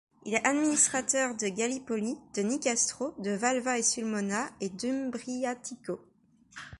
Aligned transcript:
Il 0.25 0.33
est 0.33 0.43
administrateur 0.47 1.35
de 1.37 1.47
Gallipoli, 1.47 2.17
de 2.33 2.41
Nicastro, 2.41 3.13
de 3.19 3.33
Valva 3.33 3.77
et 3.77 3.83
Sulmona 3.83 4.49
et 4.59 4.69
d'Umbriatico. 4.69 5.99